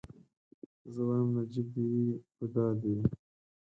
[0.93, 3.05] زه وايم نجيب دي وي په دار دي وي